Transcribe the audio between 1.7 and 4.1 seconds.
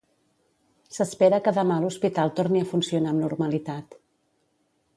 l'hospital torni a funcionar amb normalitat.